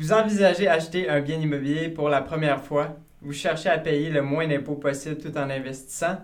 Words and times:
Vous 0.00 0.12
envisagez 0.12 0.68
acheter 0.68 1.08
un 1.08 1.20
bien 1.20 1.40
immobilier 1.40 1.88
pour 1.88 2.08
la 2.08 2.22
première 2.22 2.62
fois? 2.62 2.94
Vous 3.20 3.32
cherchez 3.32 3.68
à 3.68 3.78
payer 3.78 4.10
le 4.10 4.22
moins 4.22 4.46
d'impôts 4.46 4.76
possible 4.76 5.18
tout 5.18 5.36
en 5.36 5.50
investissant? 5.50 6.18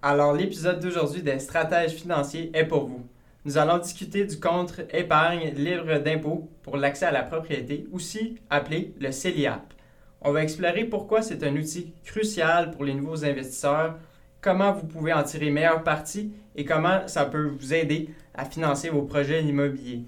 Alors 0.00 0.32
l'épisode 0.32 0.80
d'aujourd'hui 0.80 1.20
des 1.20 1.38
stratèges 1.38 1.92
financiers 1.92 2.50
est 2.54 2.64
pour 2.64 2.86
vous. 2.86 3.06
Nous 3.44 3.58
allons 3.58 3.76
discuter 3.76 4.24
du 4.24 4.40
contre 4.40 4.80
épargne 4.94 5.52
libre 5.54 5.98
d'impôts 5.98 6.48
pour 6.62 6.78
l'accès 6.78 7.04
à 7.04 7.10
la 7.10 7.22
propriété, 7.22 7.86
aussi 7.92 8.36
appelé 8.48 8.94
le 8.98 9.12
CELIAP. 9.12 9.74
On 10.22 10.32
va 10.32 10.42
explorer 10.42 10.84
pourquoi 10.84 11.20
c'est 11.20 11.44
un 11.44 11.54
outil 11.54 11.92
crucial 12.06 12.70
pour 12.70 12.84
les 12.84 12.94
nouveaux 12.94 13.26
investisseurs, 13.26 13.96
comment 14.40 14.72
vous 14.72 14.86
pouvez 14.86 15.12
en 15.12 15.22
tirer 15.22 15.50
meilleur 15.50 15.84
parti 15.84 16.32
et 16.56 16.64
comment 16.64 17.06
ça 17.06 17.26
peut 17.26 17.52
vous 17.60 17.74
aider 17.74 18.08
à 18.34 18.46
financer 18.46 18.88
vos 18.88 19.02
projets 19.02 19.44
immobiliers. 19.44 20.04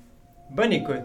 Bonne 0.50 0.72
écoute! 0.72 1.04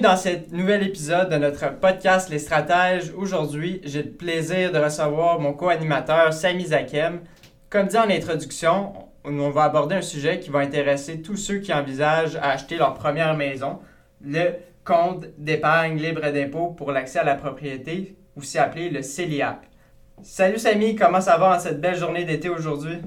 Bienvenue 0.00 0.16
dans 0.16 0.50
ce 0.50 0.56
nouvel 0.56 0.82
épisode 0.82 1.28
de 1.28 1.36
notre 1.36 1.78
podcast 1.78 2.30
Les 2.30 2.38
Stratèges. 2.38 3.12
Aujourd'hui, 3.14 3.82
j'ai 3.84 4.02
le 4.02 4.10
plaisir 4.10 4.72
de 4.72 4.78
recevoir 4.78 5.40
mon 5.40 5.52
co-animateur 5.52 6.32
Sami 6.32 6.66
Zakem. 6.66 7.20
Comme 7.68 7.88
dit 7.88 7.98
en 7.98 8.08
introduction, 8.08 8.94
on 9.24 9.50
va 9.50 9.64
aborder 9.64 9.96
un 9.96 10.02
sujet 10.02 10.40
qui 10.40 10.48
va 10.48 10.60
intéresser 10.60 11.20
tous 11.20 11.36
ceux 11.36 11.58
qui 11.58 11.74
envisagent 11.74 12.36
à 12.36 12.52
acheter 12.52 12.76
leur 12.76 12.94
première 12.94 13.36
maison, 13.36 13.80
le 14.24 14.52
compte 14.84 15.26
d'épargne 15.36 15.98
libre 15.98 16.30
d'impôt 16.30 16.68
pour 16.68 16.92
l'accès 16.92 17.18
à 17.18 17.24
la 17.24 17.34
propriété, 17.34 18.16
aussi 18.36 18.58
appelé 18.58 18.88
le 18.88 19.02
CELIAP. 19.02 19.66
Salut 20.22 20.58
Samy, 20.58 20.96
comment 20.96 21.20
ça 21.20 21.36
va 21.36 21.56
en 21.56 21.58
cette 21.58 21.80
belle 21.80 21.96
journée 21.96 22.24
d'été 22.24 22.48
aujourd'hui? 22.48 23.02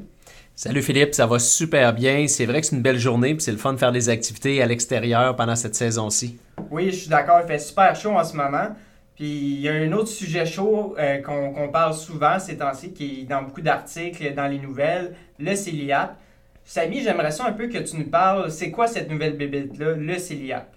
Salut 0.55 0.83
Philippe, 0.83 1.15
ça 1.15 1.25
va 1.25 1.39
super 1.39 1.93
bien. 1.93 2.27
C'est 2.27 2.45
vrai 2.45 2.61
que 2.61 2.67
c'est 2.67 2.75
une 2.75 2.83
belle 2.83 2.99
journée, 2.99 3.33
puis 3.33 3.41
c'est 3.41 3.51
le 3.51 3.57
fun 3.57 3.73
de 3.73 3.79
faire 3.79 3.91
des 3.91 4.09
activités 4.09 4.61
à 4.61 4.67
l'extérieur 4.67 5.35
pendant 5.35 5.55
cette 5.55 5.73
saison-ci. 5.73 6.37
Oui, 6.69 6.91
je 6.91 6.95
suis 6.95 7.09
d'accord, 7.09 7.39
il 7.43 7.47
fait 7.47 7.57
super 7.57 7.95
chaud 7.95 8.11
en 8.11 8.23
ce 8.23 8.37
moment. 8.37 8.67
Puis 9.15 9.25
il 9.25 9.61
y 9.61 9.69
a 9.69 9.73
un 9.73 9.91
autre 9.93 10.09
sujet 10.09 10.45
chaud 10.45 10.95
euh, 10.99 11.21
qu'on 11.23 11.69
parle 11.69 11.95
souvent 11.95 12.37
ces 12.37 12.57
temps-ci, 12.57 12.93
qui 12.93 13.21
est 13.21 13.23
dans 13.23 13.41
beaucoup 13.41 13.61
d'articles, 13.61 14.31
dans 14.35 14.47
les 14.47 14.59
nouvelles, 14.59 15.15
le 15.39 15.55
CELIAP. 15.55 16.15
Samy, 16.63 17.01
j'aimerais 17.01 17.31
ça 17.31 17.47
un 17.47 17.51
peu 17.53 17.67
que 17.67 17.79
tu 17.79 17.97
nous 17.97 18.07
parles, 18.07 18.51
c'est 18.51 18.69
quoi 18.69 18.85
cette 18.87 19.09
nouvelle 19.09 19.35
bébête-là, 19.35 19.93
le 19.93 20.17
CELIAP? 20.19 20.72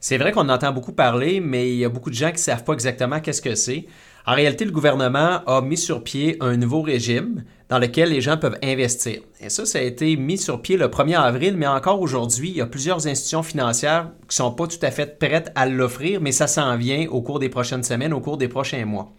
C'est 0.00 0.16
vrai 0.16 0.30
qu'on 0.30 0.48
entend 0.48 0.72
beaucoup 0.72 0.92
parler, 0.92 1.40
mais 1.40 1.70
il 1.70 1.78
y 1.78 1.84
a 1.84 1.88
beaucoup 1.88 2.10
de 2.10 2.14
gens 2.14 2.28
qui 2.28 2.34
ne 2.34 2.38
savent 2.38 2.62
pas 2.62 2.72
exactement 2.72 3.18
qu'est-ce 3.20 3.42
que 3.42 3.56
c'est. 3.56 3.86
En 4.26 4.34
réalité, 4.34 4.64
le 4.64 4.70
gouvernement 4.70 5.42
a 5.44 5.60
mis 5.60 5.76
sur 5.76 6.04
pied 6.04 6.36
un 6.40 6.56
nouveau 6.56 6.82
régime 6.82 7.42
dans 7.68 7.80
lequel 7.80 8.10
les 8.10 8.20
gens 8.20 8.36
peuvent 8.36 8.58
investir. 8.62 9.22
Et 9.40 9.48
ça, 9.50 9.66
ça 9.66 9.78
a 9.78 9.82
été 9.82 10.16
mis 10.16 10.38
sur 10.38 10.62
pied 10.62 10.76
le 10.76 10.86
1er 10.86 11.18
avril, 11.18 11.56
mais 11.56 11.66
encore 11.66 12.00
aujourd'hui, 12.00 12.50
il 12.50 12.56
y 12.56 12.60
a 12.60 12.66
plusieurs 12.66 13.08
institutions 13.08 13.42
financières 13.42 14.10
qui 14.28 14.40
ne 14.40 14.44
sont 14.44 14.52
pas 14.52 14.68
tout 14.68 14.78
à 14.82 14.92
fait 14.92 15.18
prêtes 15.18 15.50
à 15.56 15.66
l'offrir, 15.66 16.20
mais 16.20 16.32
ça 16.32 16.46
s'en 16.46 16.76
vient 16.76 17.08
au 17.10 17.20
cours 17.20 17.40
des 17.40 17.48
prochaines 17.48 17.82
semaines, 17.82 18.12
au 18.12 18.20
cours 18.20 18.38
des 18.38 18.48
prochains 18.48 18.84
mois. 18.84 19.12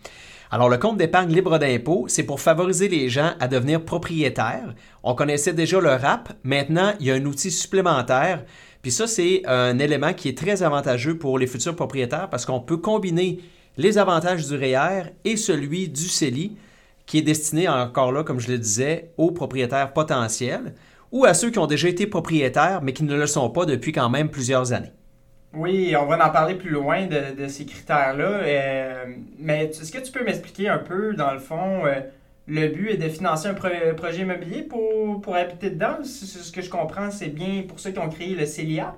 Alors, 0.52 0.70
le 0.70 0.78
compte 0.78 0.98
d'épargne 0.98 1.32
libre 1.32 1.60
d'impôt, 1.60 2.06
c'est 2.08 2.24
pour 2.24 2.42
favoriser 2.42 2.88
les 2.88 3.08
gens 3.08 3.34
à 3.40 3.48
devenir 3.48 3.86
propriétaires. 3.86 4.74
On 5.04 5.14
connaissait 5.14 5.54
déjà 5.54 5.80
le 5.80 5.90
RAP. 5.90 6.30
Maintenant, 6.44 6.94
il 7.00 7.06
y 7.06 7.12
a 7.12 7.16
un 7.16 7.26
outil 7.26 7.52
supplémentaire. 7.52 8.46
Puis 8.82 8.92
ça, 8.92 9.08
c'est 9.08 9.42
un 9.46 9.78
élément 9.78 10.14
qui 10.14 10.30
est 10.30 10.38
très 10.38 10.64
avantageux 10.64 11.18
pour 11.18 11.38
les 11.38 11.48
futurs 11.48 11.76
propriétaires 11.76 12.30
parce 12.30 12.46
qu'on 12.46 12.62
peut 12.62 12.78
combiner 12.78 13.40
les 13.78 13.98
avantages 13.98 14.48
du 14.48 14.56
REER 14.56 15.12
et 15.26 15.38
celui 15.38 15.90
du 15.90 16.08
CELI 16.08 16.58
qui 17.06 17.18
est 17.18 17.24
destiné 17.24 17.68
encore 17.68 18.12
là, 18.12 18.24
comme 18.24 18.40
je 18.40 18.52
le 18.52 18.58
disais, 18.58 19.12
aux 19.18 19.32
propriétaires 19.32 19.94
potentiels 19.94 20.76
ou 21.12 21.26
à 21.26 21.34
ceux 21.34 21.50
qui 21.50 21.60
ont 21.60 21.68
déjà 21.68 21.90
été 21.90 22.08
propriétaires 22.08 22.82
mais 22.82 22.94
qui 22.94 23.04
ne 23.04 23.16
le 23.16 23.28
sont 23.28 23.50
pas 23.50 23.66
depuis 23.66 23.92
quand 23.92 24.10
même 24.10 24.30
plusieurs 24.30 24.74
années. 24.74 24.92
Oui, 25.54 25.96
on 26.00 26.06
va 26.06 26.28
en 26.28 26.30
parler 26.30 26.54
plus 26.54 26.70
loin 26.70 27.08
de, 27.08 27.48
ces 27.48 27.66
critères-là. 27.66 28.42
Euh, 28.44 29.06
mais 29.40 29.66
est-ce 29.66 29.92
que 29.92 29.98
tu 29.98 30.12
peux 30.12 30.24
m'expliquer 30.24 30.70
un 30.70 30.78
peu, 30.78 31.16
dans 31.16 31.34
le 31.34 31.40
fond, 31.40 31.86
euh, 31.86 32.02
le 32.50 32.68
but 32.70 32.90
est 32.90 32.98
de 32.98 33.08
financer 33.10 33.48
un 33.48 33.54
projet 33.54 34.22
immobilier 34.22 34.64
pour, 34.64 35.22
pour 35.22 35.36
habiter 35.36 35.70
dedans? 35.70 35.98
Ce 36.04 36.52
que 36.52 36.62
je 36.62 36.70
comprends, 36.70 37.12
c'est 37.12 37.28
bien 37.28 37.64
pour 37.68 37.80
ceux 37.80 37.92
qui 37.92 38.00
ont 38.00 38.10
créé 38.10 38.36
le 38.36 38.46
CELIAP? 38.46 38.96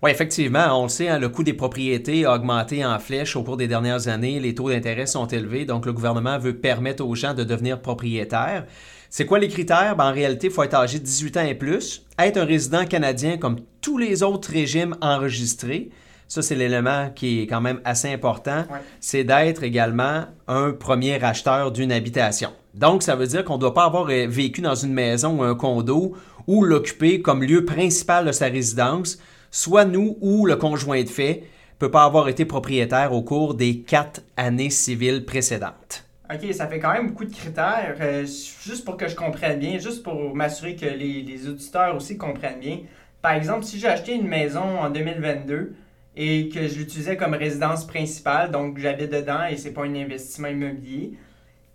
Oui, 0.00 0.12
effectivement, 0.12 0.80
on 0.80 0.84
le 0.84 0.88
sait, 0.88 1.08
hein, 1.08 1.18
le 1.18 1.28
coût 1.28 1.42
des 1.42 1.54
propriétés 1.54 2.24
a 2.24 2.34
augmenté 2.34 2.84
en 2.84 3.00
flèche 3.00 3.34
au 3.34 3.42
cours 3.42 3.56
des 3.56 3.66
dernières 3.66 4.06
années. 4.06 4.38
Les 4.38 4.54
taux 4.54 4.70
d'intérêt 4.70 5.06
sont 5.06 5.26
élevés, 5.26 5.64
donc 5.64 5.86
le 5.86 5.92
gouvernement 5.92 6.38
veut 6.38 6.56
permettre 6.56 7.04
aux 7.04 7.16
gens 7.16 7.34
de 7.34 7.42
devenir 7.42 7.80
propriétaires. 7.80 8.64
C'est 9.10 9.26
quoi 9.26 9.40
les 9.40 9.48
critères? 9.48 9.96
Ben, 9.96 10.10
en 10.10 10.12
réalité, 10.12 10.46
il 10.46 10.52
faut 10.52 10.62
être 10.62 10.74
âgé 10.74 11.00
de 11.00 11.04
18 11.04 11.36
ans 11.38 11.46
et 11.46 11.56
plus, 11.56 12.06
être 12.16 12.36
un 12.36 12.44
résident 12.44 12.84
canadien 12.84 13.38
comme 13.38 13.56
tous 13.80 13.98
les 13.98 14.22
autres 14.22 14.52
régimes 14.52 14.94
enregistrés. 15.00 15.90
Ça, 16.28 16.42
c'est 16.42 16.54
l'élément 16.54 17.10
qui 17.10 17.40
est 17.40 17.46
quand 17.48 17.60
même 17.60 17.80
assez 17.84 18.12
important. 18.12 18.66
C'est 19.00 19.24
d'être 19.24 19.64
également 19.64 20.26
un 20.46 20.70
premier 20.70 21.20
acheteur 21.24 21.72
d'une 21.72 21.90
habitation. 21.90 22.50
Donc, 22.74 23.02
ça 23.02 23.16
veut 23.16 23.26
dire 23.26 23.44
qu'on 23.44 23.54
ne 23.54 23.60
doit 23.60 23.74
pas 23.74 23.84
avoir 23.84 24.06
vécu 24.06 24.60
dans 24.60 24.74
une 24.74 24.92
maison 24.92 25.40
ou 25.40 25.42
un 25.42 25.54
condo 25.54 26.16
ou 26.46 26.64
l'occuper 26.64 27.20
comme 27.20 27.42
lieu 27.42 27.64
principal 27.64 28.26
de 28.26 28.32
sa 28.32 28.46
résidence 28.46 29.18
soit 29.50 29.84
nous 29.84 30.16
ou 30.20 30.46
le 30.46 30.56
conjoint 30.56 31.02
de 31.02 31.08
fait 31.08 31.44
peut 31.78 31.90
pas 31.90 32.04
avoir 32.04 32.28
été 32.28 32.44
propriétaire 32.44 33.12
au 33.12 33.22
cours 33.22 33.54
des 33.54 33.80
quatre 33.80 34.22
années 34.36 34.70
civiles 34.70 35.24
précédentes. 35.24 36.04
OK, 36.32 36.52
ça 36.52 36.66
fait 36.66 36.78
quand 36.78 36.92
même 36.92 37.08
beaucoup 37.08 37.24
de 37.24 37.34
critères. 37.34 37.96
Euh, 38.00 38.26
juste 38.26 38.84
pour 38.84 38.96
que 38.96 39.08
je 39.08 39.14
comprenne 39.14 39.58
bien, 39.58 39.78
juste 39.78 40.02
pour 40.02 40.34
m'assurer 40.34 40.76
que 40.76 40.86
les, 40.86 41.48
auditeurs 41.48 41.96
aussi 41.96 42.18
comprennent 42.18 42.60
bien. 42.60 42.80
Par 43.22 43.32
exemple, 43.32 43.64
si 43.64 43.78
j'ai 43.78 43.88
acheté 43.88 44.14
une 44.14 44.28
maison 44.28 44.60
en 44.60 44.90
2022 44.90 45.74
et 46.16 46.48
que 46.48 46.66
je 46.66 46.78
l'utilisais 46.78 47.16
comme 47.16 47.34
résidence 47.34 47.86
principale, 47.86 48.50
donc 48.50 48.78
j'habite 48.78 49.10
dedans 49.10 49.44
et 49.48 49.56
c'est 49.56 49.72
pas 49.72 49.84
un 49.84 49.94
investissement 49.94 50.48
immobilier, 50.48 51.14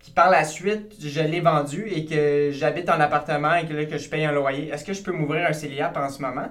puis 0.03 0.11
par 0.11 0.29
la 0.29 0.43
suite, 0.43 0.95
je 0.99 1.21
l'ai 1.21 1.39
vendu 1.39 1.87
et 1.87 2.05
que 2.05 2.51
j'habite 2.51 2.89
en 2.89 2.99
appartement 2.99 3.55
et 3.55 3.65
que 3.65 3.73
là, 3.73 3.85
que 3.85 3.97
je 3.97 4.09
paye 4.09 4.25
un 4.25 4.33
loyer, 4.33 4.67
est-ce 4.67 4.83
que 4.83 4.93
je 4.93 5.01
peux 5.01 5.13
m'ouvrir 5.13 5.47
un 5.47 5.53
CELIAP 5.53 5.95
en 5.95 6.09
ce 6.09 6.21
moment? 6.21 6.49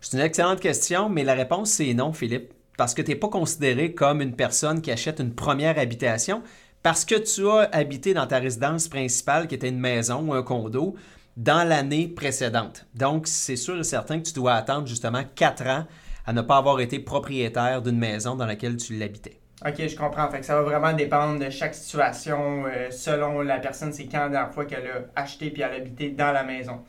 C'est 0.00 0.16
une 0.16 0.22
excellente 0.24 0.58
question, 0.58 1.10
mais 1.10 1.22
la 1.22 1.34
réponse 1.34 1.70
c'est 1.70 1.92
non, 1.92 2.14
Philippe, 2.14 2.52
parce 2.78 2.94
que 2.94 3.02
tu 3.02 3.10
n'es 3.10 3.16
pas 3.16 3.28
considéré 3.28 3.92
comme 3.92 4.22
une 4.22 4.34
personne 4.34 4.80
qui 4.80 4.90
achète 4.90 5.20
une 5.20 5.34
première 5.34 5.78
habitation 5.78 6.42
parce 6.82 7.04
que 7.04 7.14
tu 7.16 7.46
as 7.48 7.68
habité 7.72 8.14
dans 8.14 8.26
ta 8.26 8.38
résidence 8.38 8.88
principale, 8.88 9.48
qui 9.48 9.54
était 9.54 9.68
une 9.68 9.78
maison 9.78 10.20
ou 10.28 10.34
un 10.34 10.42
condo, 10.42 10.96
dans 11.36 11.66
l'année 11.66 12.08
précédente. 12.08 12.86
Donc, 12.94 13.26
c'est 13.26 13.56
sûr 13.56 13.78
et 13.78 13.84
certain 13.84 14.18
que 14.18 14.24
tu 14.26 14.34
dois 14.34 14.54
attendre 14.54 14.86
justement 14.86 15.22
quatre 15.34 15.66
ans 15.66 15.86
à 16.26 16.32
ne 16.32 16.40
pas 16.40 16.56
avoir 16.56 16.80
été 16.80 16.98
propriétaire 16.98 17.82
d'une 17.82 17.98
maison 17.98 18.34
dans 18.34 18.46
laquelle 18.46 18.76
tu 18.76 18.98
l'habitais. 18.98 19.40
OK, 19.66 19.88
je 19.88 19.96
comprends. 19.96 20.30
Fait 20.30 20.40
que 20.40 20.46
ça 20.46 20.54
va 20.56 20.62
vraiment 20.62 20.92
dépendre 20.92 21.42
de 21.42 21.50
chaque 21.50 21.74
situation 21.74 22.64
euh, 22.66 22.90
selon 22.90 23.40
la 23.40 23.58
personne. 23.58 23.92
C'est 23.92 24.04
quand 24.04 24.24
la 24.24 24.28
dernière 24.28 24.52
fois 24.52 24.66
qu'elle 24.66 24.86
a 24.86 25.20
acheté 25.20 25.50
puis 25.50 25.62
elle 25.62 25.72
a 25.72 25.76
habité 25.76 26.10
dans 26.10 26.32
la 26.32 26.44
maison. 26.44 26.80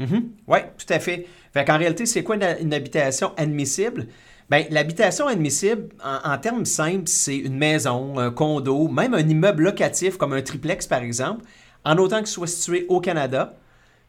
Mm-hmm. 0.00 0.22
Oui, 0.48 0.58
tout 0.76 0.92
à 0.92 0.98
fait. 0.98 1.26
Fait 1.52 1.64
qu'en 1.64 1.78
réalité, 1.78 2.06
c'est 2.06 2.24
quoi 2.24 2.36
une, 2.36 2.74
habitation 2.74 3.32
admissible? 3.36 4.08
Bien, 4.50 4.64
l'habitation 4.70 5.28
admissible, 5.28 5.90
en, 6.02 6.36
termes 6.38 6.64
simples, 6.64 7.06
c'est 7.06 7.36
une 7.36 7.56
maison, 7.56 8.18
un 8.18 8.32
condo, 8.32 8.88
même 8.88 9.14
un 9.14 9.28
immeuble 9.28 9.62
locatif 9.62 10.16
comme 10.16 10.32
un 10.32 10.42
triplex, 10.42 10.88
par 10.88 11.02
exemple, 11.02 11.44
en 11.84 11.96
autant 11.98 12.18
qu'il 12.18 12.26
soit 12.26 12.48
situé 12.48 12.86
au 12.88 13.00
Canada. 13.00 13.54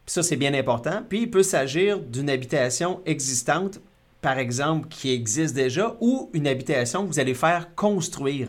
Puis 0.04 0.14
ça, 0.14 0.24
c'est 0.24 0.36
bien 0.36 0.52
important. 0.54 1.04
Puis 1.08 1.22
il 1.22 1.30
peut 1.30 1.44
s'agir 1.44 2.00
d'une 2.00 2.28
habitation 2.28 3.00
existante, 3.06 3.78
par 4.22 4.38
exemple, 4.38 4.88
qui 4.88 5.12
existe 5.12 5.54
déjà, 5.54 5.96
ou 6.00 6.30
une 6.32 6.46
habitation 6.46 7.02
que 7.02 7.12
vous 7.12 7.20
allez 7.20 7.34
faire 7.34 7.74
construire. 7.74 8.48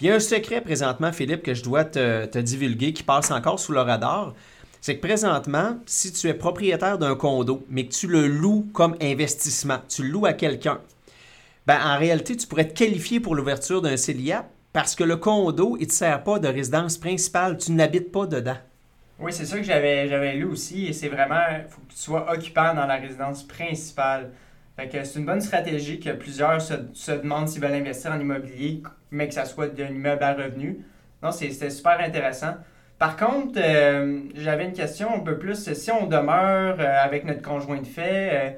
Il 0.00 0.08
y 0.08 0.10
a 0.10 0.16
un 0.16 0.20
secret 0.20 0.60
présentement, 0.60 1.12
Philippe, 1.12 1.42
que 1.42 1.54
je 1.54 1.62
dois 1.62 1.84
te, 1.84 2.38
divulguer, 2.38 2.92
qui 2.92 3.02
passe 3.02 3.30
encore 3.30 3.58
sous 3.58 3.72
le 3.72 3.80
radar 3.80 4.34
c'est 4.84 4.96
que 4.96 5.00
présentement, 5.00 5.78
si 5.86 6.12
tu 6.12 6.28
es 6.28 6.34
propriétaire 6.34 6.98
d'un 6.98 7.14
condo, 7.16 7.64
mais 7.70 7.86
que 7.86 7.94
tu 7.94 8.06
le 8.06 8.28
loues 8.28 8.68
comme 8.74 8.94
investissement, 9.00 9.78
tu 9.88 10.02
le 10.02 10.10
loues 10.10 10.26
à 10.26 10.34
quelqu'un, 10.34 10.78
ben, 11.66 11.78
en 11.82 11.98
réalité, 11.98 12.36
tu 12.36 12.46
pourrais 12.46 12.68
te 12.68 12.74
qualifier 12.74 13.18
pour 13.18 13.34
l'ouverture 13.34 13.80
d'un 13.80 13.96
CELIAP 13.96 14.44
Parce 14.74 14.94
que 14.94 15.02
le 15.02 15.16
condo, 15.16 15.78
il 15.78 15.84
ne 15.84 15.86
te 15.86 15.94
sert 15.94 16.22
pas 16.22 16.38
de 16.38 16.48
résidence 16.48 16.98
principale. 16.98 17.56
Tu 17.56 17.72
n'habites 17.72 18.12
pas 18.12 18.26
dedans. 18.26 18.58
Oui, 19.18 19.32
c'est 19.32 19.46
ça 19.46 19.56
que 19.56 19.62
j'avais 19.62 20.34
lu 20.34 20.44
aussi. 20.44 20.88
Et 20.88 20.92
c'est 20.92 21.08
vraiment, 21.08 21.40
il 21.50 21.70
faut 21.70 21.80
que 21.80 21.92
tu 21.92 21.98
sois 21.98 22.30
occupant 22.30 22.74
dans 22.74 22.84
la 22.84 22.96
résidence 22.96 23.42
principale. 23.42 24.32
C'est 24.76 25.14
une 25.16 25.24
bonne 25.24 25.40
stratégie 25.40 26.00
que 26.00 26.10
plusieurs 26.10 26.60
se, 26.60 27.12
demandent 27.12 27.48
s'ils 27.48 27.62
veulent 27.62 27.74
investir 27.74 28.10
en 28.12 28.20
immobilier, 28.20 28.82
mais 29.10 29.28
que 29.28 29.34
ça 29.34 29.44
soit 29.44 29.68
d'un 29.68 29.88
immeuble 29.88 30.22
à 30.22 30.34
revenu. 30.34 30.84
Non, 31.22 31.30
c'était 31.30 31.70
super 31.70 32.00
intéressant. 32.00 32.54
Par 32.98 33.16
contre, 33.16 33.58
euh, 33.62 34.20
j'avais 34.34 34.64
une 34.64 34.72
question 34.72 35.14
un 35.14 35.20
peu 35.20 35.38
plus. 35.38 35.72
Si 35.72 35.90
on 35.90 36.06
demeure 36.06 36.76
euh, 36.80 37.04
avec 37.04 37.24
notre 37.24 37.42
conjoint 37.42 37.80
de 37.80 37.86
fait, 37.86 38.30
euh, 38.32 38.50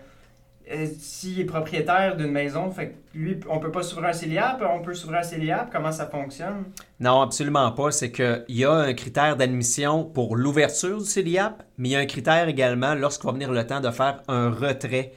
euh, 0.72 0.86
s'il 0.98 1.40
est 1.40 1.44
propriétaire 1.44 2.16
d'une 2.16 2.32
maison, 2.32 2.70
fait 2.70 2.88
que 2.88 2.94
lui, 3.14 3.38
on 3.48 3.60
peut 3.60 3.70
pas 3.70 3.82
s'ouvrir 3.82 4.08
un 4.08 4.12
CELIAP, 4.12 4.62
on 4.68 4.82
peut 4.82 4.94
s'ouvrir 4.94 5.20
un 5.20 5.22
CELIAP, 5.22 5.70
comment 5.70 5.92
ça 5.92 6.06
fonctionne? 6.06 6.64
Non, 6.98 7.22
absolument 7.22 7.70
pas. 7.70 7.92
C'est 7.92 8.10
qu'il 8.10 8.44
y 8.48 8.64
a 8.64 8.72
un 8.72 8.94
critère 8.94 9.36
d'admission 9.36 10.04
pour 10.04 10.34
l'ouverture 10.34 10.98
du 10.98 11.04
CELIAP, 11.04 11.62
mais 11.78 11.90
il 11.90 11.92
y 11.92 11.96
a 11.96 12.00
un 12.00 12.06
critère 12.06 12.48
également 12.48 12.94
lorsqu'il 12.94 13.26
va 13.26 13.32
venir 13.32 13.52
le 13.52 13.64
temps 13.64 13.80
de 13.80 13.90
faire 13.90 14.22
un 14.26 14.50
retrait. 14.50 15.12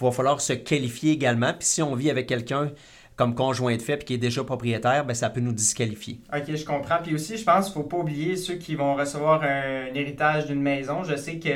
Il 0.00 0.04
va 0.04 0.10
falloir 0.10 0.40
se 0.40 0.52
qualifier 0.52 1.12
également. 1.12 1.52
Puis 1.52 1.68
si 1.68 1.82
on 1.82 1.94
vit 1.94 2.10
avec 2.10 2.26
quelqu'un 2.26 2.70
comme 3.16 3.34
conjoint 3.34 3.76
de 3.76 3.82
fait 3.82 3.98
puis 3.98 4.06
qui 4.06 4.14
est 4.14 4.18
déjà 4.18 4.42
propriétaire, 4.44 5.04
ben, 5.04 5.12
ça 5.12 5.28
peut 5.28 5.40
nous 5.40 5.52
disqualifier. 5.52 6.20
Ok, 6.34 6.54
je 6.54 6.64
comprends. 6.64 6.98
Puis 7.02 7.14
aussi, 7.14 7.36
je 7.36 7.44
pense 7.44 7.66
qu'il 7.66 7.74
faut 7.74 7.82
pas 7.82 7.98
oublier 7.98 8.36
ceux 8.36 8.54
qui 8.54 8.74
vont 8.74 8.94
recevoir 8.94 9.42
un, 9.42 9.88
un 9.90 9.94
héritage 9.94 10.46
d'une 10.46 10.62
maison. 10.62 11.04
Je 11.04 11.16
sais 11.16 11.38
que 11.38 11.50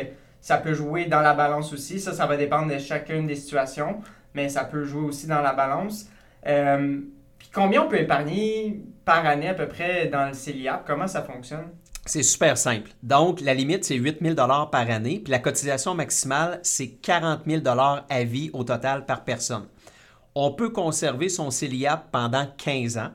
ça 0.44 0.58
peut 0.58 0.75
jouer 0.75 1.06
dans 1.06 1.23
la 1.23 1.32
balance 1.32 1.73
aussi. 1.73 1.99
Ça, 1.99 2.12
ça 2.12 2.26
va 2.26 2.37
dépendre 2.37 2.70
de 2.70 2.79
chacune 2.79 3.26
des 3.26 3.35
situations, 3.35 4.02
mais 4.35 4.50
ça 4.50 4.64
peut 4.64 4.85
jouer 4.85 5.05
aussi 5.05 5.26
dans 5.26 5.40
la 5.40 5.55
balance. 5.55 6.11
Euh, 6.47 7.00
puis 7.38 7.49
combien 7.50 7.82
on 7.82 7.88
peut 7.88 7.99
épargner 7.99 8.82
par 9.06 9.25
année 9.25 9.49
à 9.49 9.55
peu 9.55 9.67
près 9.67 10.08
dans 10.08 10.26
le 10.26 10.35
CELIAP? 10.35 10.87
Comment 10.87 11.06
ça 11.06 11.23
fonctionne? 11.23 11.70
C'est 12.06 12.23
super 12.23 12.59
simple. 12.59 12.91
Donc, 13.03 13.41
la 13.41 13.55
limite, 13.55 13.85
c'est 13.85 13.95
8 13.95 14.19
000 14.21 14.35
par 14.35 14.91
année, 14.91 15.21
puis 15.25 15.31
la 15.31 15.39
cotisation 15.39 15.95
maximale, 15.95 16.61
c'est 16.62 16.91
40 16.91 17.43
000 17.47 17.62
à 17.67 18.25
vie 18.25 18.51
au 18.53 18.62
total 18.62 19.06
par 19.06 19.25
personne. 19.25 19.67
On 20.35 20.53
peut 20.53 20.69
conserver 20.69 21.31
son 21.31 21.51
CELIAP 21.51 22.11
pendant 22.12 22.47
15 22.59 22.99
ans. 22.99 23.11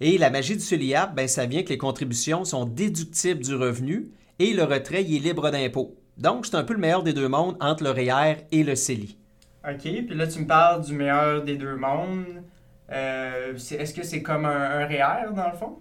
Et 0.00 0.16
la 0.16 0.30
magie 0.30 0.54
du 0.54 0.62
CELIAP, 0.62 1.14
ben, 1.14 1.28
ça 1.28 1.44
vient 1.44 1.62
que 1.62 1.68
les 1.68 1.78
contributions 1.78 2.44
sont 2.44 2.64
déductibles 2.64 3.42
du 3.42 3.54
revenu 3.54 4.10
et 4.38 4.54
le 4.54 4.64
retrait 4.64 5.04
il 5.04 5.16
est 5.16 5.20
libre 5.20 5.50
d'impôt. 5.50 5.94
Donc, 6.16 6.46
c'est 6.46 6.56
un 6.56 6.64
peu 6.64 6.74
le 6.74 6.80
meilleur 6.80 7.02
des 7.02 7.12
deux 7.12 7.28
mondes 7.28 7.56
entre 7.60 7.84
le 7.84 7.90
REER 7.90 8.46
et 8.52 8.64
le 8.64 8.74
CELI. 8.74 9.18
Ok, 9.68 9.80
puis 9.82 10.14
là, 10.14 10.26
tu 10.26 10.40
me 10.40 10.46
parles 10.46 10.82
du 10.82 10.94
meilleur 10.94 11.42
des 11.42 11.56
deux 11.56 11.76
mondes. 11.76 12.42
Euh, 12.90 13.54
Est-ce 13.54 13.92
que 13.94 14.02
c'est 14.02 14.22
comme 14.22 14.46
un, 14.46 14.80
un 14.80 14.86
REER 14.86 15.32
dans 15.34 15.50
le 15.50 15.56
fond? 15.56 15.78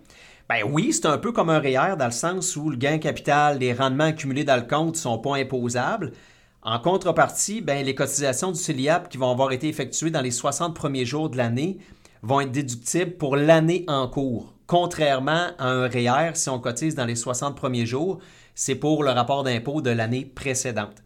Ben 0.54 0.70
oui, 0.70 0.94
c'est 0.94 1.08
un 1.08 1.18
peu 1.18 1.32
comme 1.32 1.50
un 1.50 1.58
REER 1.58 1.96
dans 1.98 2.06
le 2.06 2.12
sens 2.12 2.56
où 2.56 2.70
le 2.70 2.78
gain 2.78 3.00
capital, 3.00 3.58
les 3.58 3.74
rendements 3.74 4.04
accumulés 4.04 4.44
dans 4.44 4.56
le 4.56 4.62
compte 4.62 4.94
ne 4.94 5.00
sont 5.00 5.18
pas 5.18 5.38
imposables. 5.38 6.12
En 6.62 6.78
contrepartie, 6.78 7.60
ben, 7.60 7.84
les 7.84 7.96
cotisations 7.96 8.52
du 8.52 8.60
CELIAP 8.60 9.10
qui 9.10 9.18
vont 9.18 9.32
avoir 9.32 9.52
été 9.52 9.68
effectuées 9.68 10.12
dans 10.12 10.22
les 10.22 10.30
60 10.30 10.76
premiers 10.76 11.06
jours 11.06 11.32
de 11.32 11.38
l'année 11.38 11.80
vont 12.22 12.40
être 12.40 12.52
déductibles 12.52 13.18
pour 13.18 13.36
l'année 13.36 13.84
en 13.88 14.08
cours. 14.08 14.54
Contrairement 14.68 15.48
à 15.58 15.70
un 15.70 15.88
REER, 15.88 16.36
si 16.36 16.50
on 16.50 16.60
cotise 16.60 16.94
dans 16.94 17.06
les 17.06 17.16
60 17.16 17.58
premiers 17.58 17.88
jours, 17.88 18.20
c'est 18.54 18.76
pour 18.76 19.02
le 19.02 19.10
rapport 19.10 19.42
d'impôt 19.42 19.82
de 19.82 19.90
l'année 19.90 20.24
précédente. 20.24 21.02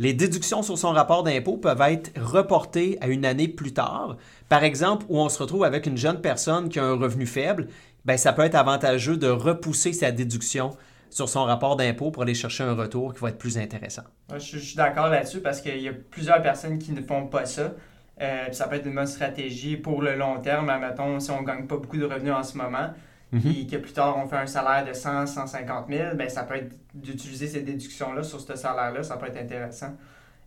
Les 0.00 0.14
déductions 0.14 0.62
sur 0.62 0.78
son 0.78 0.92
rapport 0.92 1.24
d'impôt 1.24 1.58
peuvent 1.58 1.82
être 1.82 2.10
reportées 2.18 2.96
à 3.02 3.08
une 3.08 3.26
année 3.26 3.48
plus 3.48 3.74
tard. 3.74 4.16
Par 4.48 4.64
exemple, 4.64 5.04
où 5.10 5.20
on 5.20 5.28
se 5.28 5.38
retrouve 5.38 5.62
avec 5.62 5.86
une 5.86 5.98
jeune 5.98 6.22
personne 6.22 6.70
qui 6.70 6.78
a 6.78 6.84
un 6.86 6.96
revenu 6.96 7.26
faible, 7.26 7.68
ben, 8.04 8.16
ça 8.16 8.32
peut 8.32 8.42
être 8.42 8.54
avantageux 8.54 9.16
de 9.16 9.28
repousser 9.28 9.92
sa 9.92 10.10
déduction 10.10 10.76
sur 11.10 11.28
son 11.28 11.44
rapport 11.44 11.76
d'impôt 11.76 12.10
pour 12.10 12.22
aller 12.22 12.34
chercher 12.34 12.64
un 12.64 12.74
retour 12.74 13.14
qui 13.14 13.20
va 13.20 13.30
être 13.30 13.38
plus 13.38 13.58
intéressant. 13.58 14.04
Je, 14.32 14.38
je 14.38 14.58
suis 14.58 14.76
d'accord 14.76 15.08
là-dessus 15.08 15.40
parce 15.40 15.60
qu'il 15.60 15.80
y 15.80 15.88
a 15.88 15.92
plusieurs 15.92 16.40
personnes 16.40 16.78
qui 16.78 16.92
ne 16.92 17.02
font 17.02 17.26
pas 17.26 17.46
ça. 17.46 17.72
Euh, 18.20 18.52
ça 18.52 18.68
peut 18.68 18.76
être 18.76 18.86
une 18.86 18.94
bonne 18.94 19.06
stratégie 19.06 19.76
pour 19.76 20.02
le 20.02 20.14
long 20.14 20.40
terme. 20.40 20.70
Mettons, 20.80 21.18
si 21.20 21.30
on 21.30 21.40
ne 21.40 21.46
gagne 21.46 21.66
pas 21.66 21.76
beaucoup 21.76 21.96
de 21.96 22.04
revenus 22.04 22.32
en 22.32 22.42
ce 22.42 22.56
moment, 22.56 22.90
puis 23.32 23.66
que 23.66 23.76
plus 23.76 23.92
tard 23.92 24.16
on 24.18 24.26
fait 24.26 24.36
un 24.36 24.46
salaire 24.46 24.84
de 24.84 24.92
100, 24.92 25.26
150 25.26 25.86
000, 25.88 26.16
ben, 26.16 26.28
ça 26.28 26.42
peut 26.42 26.56
être 26.56 26.74
d'utiliser 26.94 27.46
ces 27.46 27.62
déductions-là 27.62 28.22
sur 28.22 28.40
ce 28.40 28.56
salaire-là. 28.56 29.02
Ça 29.02 29.16
peut 29.16 29.26
être 29.26 29.40
intéressant. 29.40 29.96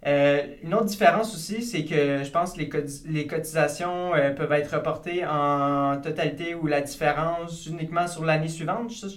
Euh, 0.05 0.41
une 0.63 0.73
autre 0.73 0.85
différence 0.85 1.33
aussi, 1.33 1.61
c'est 1.63 1.85
que 1.85 2.23
je 2.23 2.29
pense 2.31 2.53
que 2.53 2.59
les, 2.59 2.67
coti- 2.69 3.03
les 3.07 3.25
cotisations 3.25 4.13
euh, 4.13 4.31
peuvent 4.31 4.51
être 4.51 4.75
reportées 4.75 5.25
en 5.25 5.99
totalité 6.01 6.55
ou 6.55 6.67
la 6.67 6.81
différence 6.81 7.65
uniquement 7.67 8.07
sur 8.07 8.25
l'année 8.25 8.49
suivante. 8.49 8.91
Ça, 8.91 9.07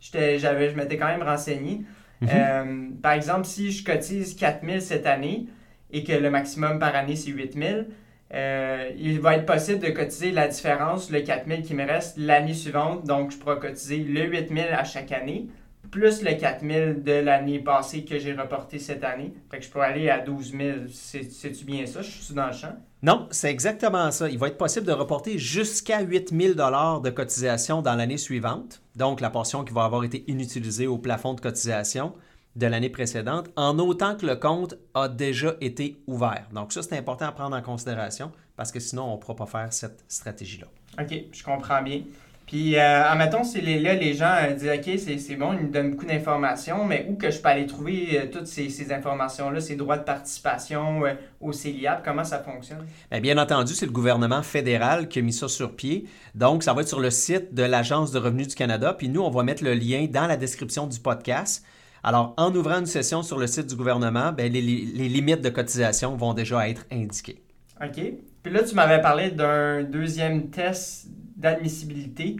j'avais, 0.00 0.70
je 0.70 0.76
m'étais 0.76 0.96
quand 0.96 1.06
même 1.06 1.22
renseigné. 1.22 1.82
Euh, 2.28 2.88
par 3.02 3.12
exemple, 3.12 3.44
si 3.44 3.72
je 3.72 3.84
cotise 3.84 4.36
4000 4.36 4.80
cette 4.80 5.06
année 5.06 5.46
et 5.92 6.04
que 6.04 6.12
le 6.12 6.30
maximum 6.30 6.78
par 6.78 6.94
année 6.94 7.16
c'est 7.16 7.30
8000, 7.32 7.88
euh, 8.32 8.90
il 8.96 9.20
va 9.20 9.36
être 9.36 9.46
possible 9.46 9.80
de 9.80 9.90
cotiser 9.90 10.30
la 10.32 10.48
différence, 10.48 11.10
le 11.10 11.20
4000 11.20 11.62
qui 11.62 11.74
me 11.74 11.84
reste 11.86 12.16
l'année 12.18 12.54
suivante. 12.54 13.04
Donc, 13.04 13.30
je 13.32 13.36
pourrais 13.38 13.58
cotiser 13.58 13.98
le 13.98 14.24
8000 14.26 14.64
à 14.72 14.84
chaque 14.84 15.12
année, 15.12 15.48
plus 15.94 16.22
le 16.22 16.34
4000 16.34 17.04
de 17.04 17.12
l'année 17.12 17.60
passée 17.60 18.04
que 18.04 18.18
j'ai 18.18 18.32
reporté 18.32 18.80
cette 18.80 19.04
année. 19.04 19.32
Fait 19.48 19.58
que 19.58 19.64
je 19.64 19.70
pourrais 19.70 19.86
aller 19.86 20.10
à 20.10 20.18
12 20.18 20.50
000. 20.50 20.78
C'est- 20.92 21.30
C'est-tu 21.30 21.64
bien 21.64 21.86
ça? 21.86 22.02
Je 22.02 22.10
suis 22.10 22.34
dans 22.34 22.48
le 22.48 22.52
champ? 22.52 22.74
Non, 23.00 23.28
c'est 23.30 23.48
exactement 23.48 24.10
ça. 24.10 24.28
Il 24.28 24.36
va 24.36 24.48
être 24.48 24.58
possible 24.58 24.86
de 24.86 24.92
reporter 24.92 25.38
jusqu'à 25.38 26.00
8 26.00 26.30
000 26.30 26.54
de 27.00 27.10
cotisation 27.10 27.80
dans 27.80 27.94
l'année 27.94 28.16
suivante, 28.18 28.82
donc 28.96 29.20
la 29.20 29.30
portion 29.30 29.62
qui 29.62 29.72
va 29.72 29.84
avoir 29.84 30.02
été 30.02 30.24
inutilisée 30.26 30.88
au 30.88 30.98
plafond 30.98 31.34
de 31.34 31.40
cotisation 31.40 32.12
de 32.56 32.66
l'année 32.66 32.90
précédente, 32.90 33.48
en 33.54 33.78
autant 33.78 34.16
que 34.16 34.26
le 34.26 34.34
compte 34.34 34.74
a 34.94 35.08
déjà 35.08 35.54
été 35.60 35.96
ouvert. 36.08 36.48
Donc 36.52 36.72
ça, 36.72 36.82
c'est 36.82 36.98
important 36.98 37.26
à 37.26 37.32
prendre 37.32 37.56
en 37.56 37.62
considération 37.62 38.32
parce 38.56 38.72
que 38.72 38.80
sinon, 38.80 39.04
on 39.04 39.12
ne 39.14 39.20
pourra 39.20 39.36
pas 39.36 39.46
faire 39.46 39.72
cette 39.72 40.04
stratégie-là. 40.08 40.66
OK, 41.00 41.14
je 41.32 41.42
comprends 41.44 41.82
bien. 41.82 42.02
Puis, 42.46 42.76
euh, 42.76 43.04
admettons, 43.04 43.42
les, 43.54 43.80
là, 43.80 43.94
les 43.94 44.12
gens 44.12 44.34
euh, 44.42 44.52
disent 44.52 44.68
OK, 44.68 44.98
c'est 44.98 45.18
c'est 45.18 45.36
bon, 45.36 45.54
ils 45.54 45.64
nous 45.64 45.70
donnent 45.70 45.92
beaucoup 45.92 46.04
d'informations, 46.04 46.84
mais 46.84 47.06
où 47.08 47.14
que 47.14 47.30
je 47.30 47.40
peux 47.40 47.48
aller 47.48 47.66
trouver 47.66 48.20
euh, 48.20 48.26
toutes 48.30 48.46
ces, 48.46 48.68
ces 48.68 48.92
informations-là, 48.92 49.60
ces 49.60 49.76
droits 49.76 49.96
de 49.96 50.04
participation 50.04 51.06
euh, 51.06 51.14
au 51.40 51.52
CELIAP, 51.52 52.04
comment 52.04 52.24
ça 52.24 52.40
fonctionne? 52.40 52.84
Bien, 53.10 53.20
bien 53.20 53.38
entendu, 53.38 53.72
c'est 53.72 53.86
le 53.86 53.92
gouvernement 53.92 54.42
fédéral 54.42 55.08
qui 55.08 55.20
a 55.20 55.22
mis 55.22 55.32
ça 55.32 55.48
sur 55.48 55.74
pied. 55.74 56.04
Donc, 56.34 56.62
ça 56.62 56.74
va 56.74 56.82
être 56.82 56.88
sur 56.88 57.00
le 57.00 57.10
site 57.10 57.54
de 57.54 57.62
l'Agence 57.62 58.12
de 58.12 58.18
revenus 58.18 58.48
du 58.48 58.54
Canada. 58.54 58.92
Puis 58.92 59.08
nous, 59.08 59.22
on 59.22 59.30
va 59.30 59.42
mettre 59.42 59.64
le 59.64 59.72
lien 59.72 60.06
dans 60.10 60.26
la 60.26 60.36
description 60.36 60.86
du 60.86 61.00
podcast. 61.00 61.64
Alors, 62.02 62.34
en 62.36 62.54
ouvrant 62.54 62.80
une 62.80 62.86
session 62.86 63.22
sur 63.22 63.38
le 63.38 63.46
site 63.46 63.68
du 63.68 63.76
gouvernement, 63.76 64.32
bien, 64.32 64.48
les, 64.48 64.60
les 64.60 65.08
limites 65.08 65.40
de 65.40 65.48
cotisation 65.48 66.14
vont 66.14 66.34
déjà 66.34 66.68
être 66.68 66.84
indiquées. 66.92 67.42
OK. 67.82 68.00
Puis 68.42 68.52
là, 68.52 68.62
tu 68.62 68.74
m'avais 68.74 69.00
parlé 69.00 69.30
d'un 69.30 69.82
deuxième 69.82 70.50
test 70.50 71.06
d'admissibilité. 71.36 72.36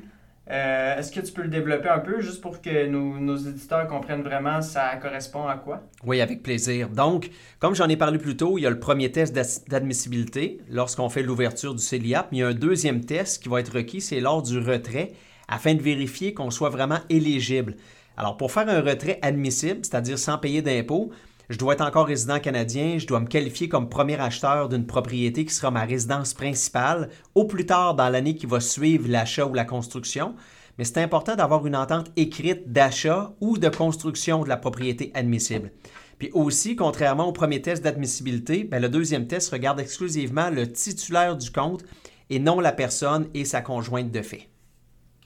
Euh, 0.50 0.98
Est-ce 0.98 1.10
que 1.10 1.20
tu 1.20 1.32
peux 1.32 1.42
le 1.42 1.48
développer 1.48 1.88
un 1.88 2.00
peu 2.00 2.20
juste 2.20 2.42
pour 2.42 2.60
que 2.60 2.86
nos, 2.86 3.18
nos 3.18 3.36
éditeurs 3.36 3.86
comprennent 3.86 4.22
vraiment 4.22 4.60
ça 4.60 4.94
correspond 4.96 5.46
à 5.46 5.56
quoi? 5.56 5.82
Oui, 6.04 6.20
avec 6.20 6.42
plaisir. 6.42 6.90
Donc, 6.90 7.30
comme 7.60 7.74
j'en 7.74 7.88
ai 7.88 7.96
parlé 7.96 8.18
plus 8.18 8.36
tôt, 8.36 8.58
il 8.58 8.62
y 8.62 8.66
a 8.66 8.70
le 8.70 8.78
premier 8.78 9.10
test 9.10 9.34
d'admissibilité 9.68 10.60
lorsqu'on 10.68 11.08
fait 11.08 11.22
l'ouverture 11.22 11.74
du 11.74 11.82
CELIAP. 11.82 12.28
Il 12.32 12.38
y 12.38 12.42
a 12.42 12.48
un 12.48 12.54
deuxième 12.54 13.04
test 13.04 13.42
qui 13.42 13.48
va 13.48 13.60
être 13.60 13.74
requis, 13.74 14.02
c'est 14.02 14.20
lors 14.20 14.42
du 14.42 14.58
retrait, 14.58 15.12
afin 15.48 15.74
de 15.74 15.82
vérifier 15.82 16.34
qu'on 16.34 16.50
soit 16.50 16.70
vraiment 16.70 16.98
éligible. 17.08 17.76
Alors, 18.18 18.36
pour 18.36 18.52
faire 18.52 18.68
un 18.68 18.82
retrait 18.82 19.18
admissible, 19.22 19.80
c'est-à-dire 19.82 20.18
sans 20.18 20.36
payer 20.36 20.60
d'impôt, 20.60 21.10
je 21.50 21.58
dois 21.58 21.74
être 21.74 21.82
encore 21.82 22.06
résident 22.06 22.40
canadien, 22.40 22.98
je 22.98 23.06
dois 23.06 23.20
me 23.20 23.26
qualifier 23.26 23.68
comme 23.68 23.88
premier 23.88 24.18
acheteur 24.18 24.68
d'une 24.68 24.86
propriété 24.86 25.44
qui 25.44 25.54
sera 25.54 25.70
ma 25.70 25.84
résidence 25.84 26.34
principale, 26.34 27.10
au 27.34 27.44
plus 27.44 27.66
tard 27.66 27.94
dans 27.94 28.08
l'année 28.08 28.34
qui 28.34 28.46
va 28.46 28.60
suivre 28.60 29.08
l'achat 29.08 29.46
ou 29.46 29.54
la 29.54 29.64
construction. 29.64 30.34
Mais 30.78 30.84
c'est 30.84 31.02
important 31.02 31.36
d'avoir 31.36 31.66
une 31.66 31.76
entente 31.76 32.10
écrite 32.16 32.72
d'achat 32.72 33.32
ou 33.40 33.58
de 33.58 33.68
construction 33.68 34.42
de 34.42 34.48
la 34.48 34.56
propriété 34.56 35.12
admissible. 35.14 35.70
Puis 36.18 36.30
aussi, 36.32 36.76
contrairement 36.76 37.26
au 37.26 37.32
premier 37.32 37.60
test 37.60 37.84
d'admissibilité, 37.84 38.64
ben, 38.64 38.80
le 38.80 38.88
deuxième 38.88 39.26
test 39.26 39.50
regarde 39.50 39.80
exclusivement 39.80 40.50
le 40.50 40.70
titulaire 40.70 41.36
du 41.36 41.50
compte 41.50 41.84
et 42.30 42.38
non 42.38 42.60
la 42.60 42.72
personne 42.72 43.28
et 43.34 43.44
sa 43.44 43.60
conjointe 43.60 44.10
de 44.10 44.22
fait. 44.22 44.48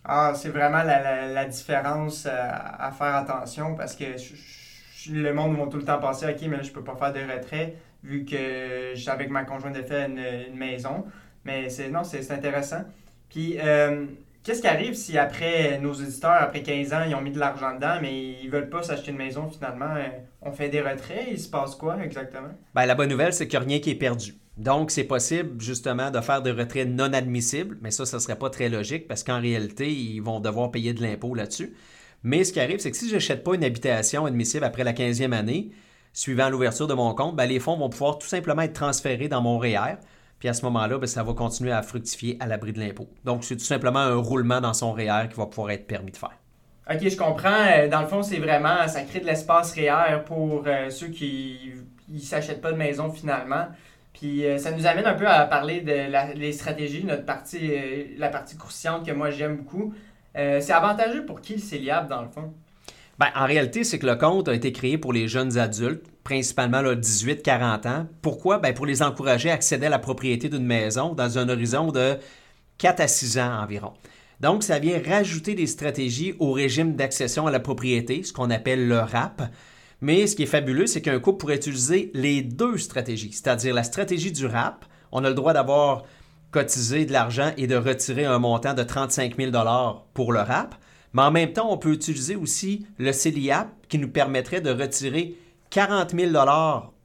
Ah, 0.04 0.32
c'est 0.34 0.48
vraiment 0.48 0.82
la, 0.82 1.44
différence 1.44 2.26
euh, 2.26 2.30
à 2.30 2.90
faire 2.92 3.14
attention 3.14 3.74
parce 3.74 3.94
que 3.94 4.16
le 5.06 5.32
monde 5.32 5.56
va 5.56 5.66
tout 5.66 5.76
le 5.76 5.84
temps 5.84 5.98
penser 5.98 6.26
OK, 6.26 6.48
mais 6.48 6.62
je 6.62 6.72
peux 6.72 6.84
pas 6.84 6.96
faire 6.96 7.12
de 7.12 7.20
retrait 7.20 7.76
vu 8.02 8.24
que 8.24 8.92
je 8.94 9.10
avec 9.10 9.30
ma 9.30 9.44
conjointe 9.44 9.74
de 9.74 9.82
fait 9.82 10.06
une, 10.06 10.56
maison. 10.56 11.04
Mais 11.44 11.68
c'est 11.68 11.88
non, 11.88 12.04
c'est 12.04 12.30
intéressant. 12.30 12.84
Puis, 13.28 13.56
euh, 13.60 14.06
qu'est-ce 14.42 14.60
qui 14.60 14.66
arrive 14.66 14.94
si 14.94 15.18
après 15.18 15.78
nos 15.78 15.94
éditeurs, 15.94 16.36
après 16.40 16.62
15 16.62 16.92
ans, 16.92 17.02
ils 17.06 17.14
ont 17.14 17.20
mis 17.20 17.30
de 17.30 17.38
l'argent 17.38 17.74
dedans, 17.74 17.98
mais 18.00 18.40
ils 18.42 18.50
veulent 18.50 18.70
pas 18.70 18.82
s'acheter 18.82 19.10
une 19.10 19.18
maison 19.18 19.48
finalement? 19.48 19.94
euh, 19.96 20.08
on 20.42 20.52
fait 20.52 20.68
des 20.68 20.80
retraits, 20.80 21.26
il 21.30 21.38
se 21.38 21.48
passe 21.48 21.74
quoi 21.74 22.02
exactement? 22.02 22.50
Ben, 22.74 22.86
la 22.86 22.94
bonne 22.94 23.10
nouvelle, 23.10 23.32
c'est 23.32 23.46
qu'il 23.46 23.58
n'y 23.58 23.64
a 23.64 23.68
rien 23.68 23.80
qui 23.80 23.90
est 23.90 23.96
perdu. 23.96 24.34
Donc, 24.56 24.90
c'est 24.90 25.04
possible 25.04 25.60
justement 25.60 26.10
de 26.10 26.20
faire 26.20 26.42
des 26.42 26.50
retraits 26.50 26.88
non 26.88 27.12
admissibles, 27.12 27.78
mais 27.80 27.92
ça, 27.92 28.04
ça 28.04 28.16
ne 28.16 28.20
serait 28.20 28.38
pas 28.38 28.50
très 28.50 28.68
logique 28.68 29.06
parce 29.06 29.22
qu'en 29.22 29.40
réalité, 29.40 29.88
ils 29.88 30.20
vont 30.20 30.40
devoir 30.40 30.70
payer 30.70 30.92
de 30.94 31.02
l'impôt 31.02 31.34
là-dessus. 31.34 31.74
Mais 32.22 32.44
ce 32.44 32.52
qui 32.52 32.60
arrive, 32.60 32.80
c'est 32.80 32.90
que 32.90 32.96
si 32.96 33.08
je 33.08 33.14
n'achète 33.14 33.44
pas 33.44 33.54
une 33.54 33.64
habitation 33.64 34.26
admissible 34.26 34.64
après 34.64 34.84
la 34.84 34.92
15e 34.92 35.32
année, 35.32 35.70
suivant 36.12 36.48
l'ouverture 36.50 36.86
de 36.86 36.94
mon 36.94 37.14
compte, 37.14 37.36
ben, 37.36 37.46
les 37.46 37.60
fonds 37.60 37.76
vont 37.76 37.88
pouvoir 37.88 38.18
tout 38.18 38.26
simplement 38.26 38.62
être 38.62 38.72
transférés 38.72 39.28
dans 39.28 39.40
mon 39.40 39.58
REER. 39.58 39.96
Puis 40.38 40.48
à 40.48 40.52
ce 40.52 40.64
moment-là, 40.64 40.98
ben, 40.98 41.06
ça 41.06 41.22
va 41.22 41.32
continuer 41.32 41.72
à 41.72 41.82
fructifier 41.82 42.36
à 42.40 42.46
l'abri 42.46 42.72
de 42.72 42.80
l'impôt. 42.80 43.08
Donc, 43.24 43.44
c'est 43.44 43.56
tout 43.56 43.64
simplement 43.64 44.00
un 44.00 44.16
roulement 44.16 44.60
dans 44.60 44.74
son 44.74 44.92
REER 44.92 45.28
qui 45.30 45.36
va 45.36 45.46
pouvoir 45.46 45.70
être 45.70 45.86
permis 45.86 46.12
de 46.12 46.16
faire. 46.16 46.36
OK, 46.90 47.06
je 47.06 47.16
comprends. 47.16 47.66
Euh, 47.66 47.88
dans 47.88 48.00
le 48.00 48.06
fond, 48.06 48.22
c'est 48.22 48.38
vraiment, 48.38 48.88
ça 48.88 49.02
crée 49.02 49.20
de 49.20 49.26
l'espace 49.26 49.74
REER 49.74 50.24
pour 50.24 50.64
euh, 50.66 50.88
ceux 50.88 51.08
qui 51.08 51.72
ne 52.08 52.18
s'achètent 52.18 52.62
pas 52.62 52.72
de 52.72 52.78
maison 52.78 53.10
finalement. 53.12 53.66
Puis 54.14 54.46
euh, 54.46 54.56
ça 54.56 54.70
nous 54.70 54.86
amène 54.86 55.04
un 55.04 55.14
peu 55.14 55.28
à 55.28 55.44
parler 55.44 55.82
de 55.82 56.34
les 56.34 56.52
stratégies, 56.52 57.04
notre 57.04 57.26
partie, 57.26 58.16
la 58.16 58.30
partie 58.30 58.56
croustillante 58.56 59.06
que 59.06 59.12
moi 59.12 59.30
j'aime 59.30 59.58
beaucoup. 59.58 59.92
C'est 60.34 60.72
avantageux 60.72 61.24
pour 61.24 61.40
qui 61.40 61.54
le 61.54 61.60
CELIAP 61.60 62.08
dans 62.08 62.22
le 62.22 62.28
fond? 62.28 62.52
Ben, 63.18 63.28
en 63.34 63.46
réalité, 63.46 63.82
c'est 63.82 63.98
que 63.98 64.06
le 64.06 64.14
compte 64.14 64.48
a 64.48 64.54
été 64.54 64.72
créé 64.72 64.96
pour 64.96 65.12
les 65.12 65.26
jeunes 65.26 65.58
adultes, 65.58 66.04
principalement 66.22 66.82
18-40 66.82 67.88
ans. 67.88 68.06
Pourquoi? 68.22 68.58
Ben, 68.58 68.72
pour 68.72 68.86
les 68.86 69.02
encourager 69.02 69.50
à 69.50 69.54
accéder 69.54 69.86
à 69.86 69.90
la 69.90 69.98
propriété 69.98 70.48
d'une 70.48 70.64
maison 70.64 71.14
dans 71.14 71.36
un 71.36 71.48
horizon 71.48 71.90
de 71.90 72.16
4 72.78 73.00
à 73.00 73.08
6 73.08 73.38
ans 73.38 73.60
environ. 73.60 73.92
Donc, 74.38 74.62
ça 74.62 74.78
vient 74.78 75.00
rajouter 75.04 75.56
des 75.56 75.66
stratégies 75.66 76.34
au 76.38 76.52
régime 76.52 76.94
d'accession 76.94 77.48
à 77.48 77.50
la 77.50 77.58
propriété, 77.58 78.22
ce 78.22 78.32
qu'on 78.32 78.50
appelle 78.50 78.86
le 78.86 79.00
RAP. 79.00 79.42
Mais 80.00 80.28
ce 80.28 80.36
qui 80.36 80.44
est 80.44 80.46
fabuleux, 80.46 80.86
c'est 80.86 81.02
qu'un 81.02 81.18
couple 81.18 81.38
pourrait 81.38 81.56
utiliser 81.56 82.12
les 82.14 82.42
deux 82.42 82.78
stratégies, 82.78 83.32
c'est-à-dire 83.32 83.74
la 83.74 83.82
stratégie 83.82 84.30
du 84.30 84.46
RAP. 84.46 84.84
On 85.10 85.24
a 85.24 85.28
le 85.28 85.34
droit 85.34 85.54
d'avoir 85.54 86.04
cotisé 86.50 87.04
de 87.04 87.12
l'argent 87.12 87.52
et 87.56 87.66
de 87.66 87.76
retirer 87.76 88.24
un 88.24 88.38
montant 88.38 88.74
de 88.74 88.82
35 88.82 89.36
000 89.36 89.52
pour 90.14 90.32
le 90.32 90.40
RAP. 90.40 90.74
Mais 91.12 91.22
en 91.22 91.30
même 91.30 91.52
temps, 91.52 91.70
on 91.70 91.78
peut 91.78 91.92
utiliser 91.92 92.36
aussi 92.36 92.86
le 92.98 93.12
CELIAP 93.12 93.68
qui 93.88 93.98
nous 93.98 94.08
permettrait 94.08 94.60
de 94.60 94.70
retirer 94.70 95.36
40 95.70 96.14
000 96.14 96.32